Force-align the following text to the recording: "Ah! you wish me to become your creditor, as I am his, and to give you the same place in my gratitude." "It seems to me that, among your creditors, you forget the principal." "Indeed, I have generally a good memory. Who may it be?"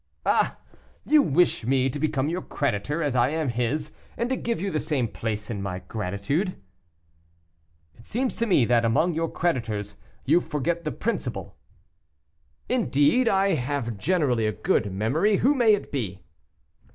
"Ah! 0.25 0.57
you 1.05 1.21
wish 1.21 1.63
me 1.63 1.87
to 1.87 1.99
become 1.99 2.27
your 2.27 2.41
creditor, 2.41 3.03
as 3.03 3.15
I 3.15 3.29
am 3.29 3.49
his, 3.49 3.91
and 4.17 4.29
to 4.31 4.35
give 4.35 4.59
you 4.59 4.71
the 4.71 4.79
same 4.79 5.07
place 5.07 5.51
in 5.51 5.61
my 5.61 5.77
gratitude." 5.77 6.59
"It 7.95 8.03
seems 8.05 8.35
to 8.37 8.47
me 8.47 8.65
that, 8.65 8.83
among 8.83 9.13
your 9.13 9.29
creditors, 9.31 9.97
you 10.25 10.41
forget 10.41 10.85
the 10.85 10.91
principal." 10.91 11.55
"Indeed, 12.67 13.27
I 13.29 13.53
have 13.53 13.99
generally 13.99 14.47
a 14.47 14.51
good 14.53 14.91
memory. 14.91 15.37
Who 15.37 15.53
may 15.53 15.75
it 15.75 15.91
be?" 15.91 16.23